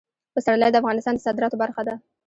[0.35, 1.95] پسرلی د افغانستان د صادراتو برخه ده.